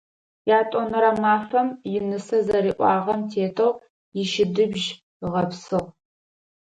Ятӏонэрэ 0.59 1.11
мафэм 1.21 1.67
инысэ 1.95 2.37
зэриӏуагъэм 2.47 3.21
тетэу 3.29 3.71
ищыдыбжь 4.21 4.87
ыгъэпсыгъ. 5.25 5.87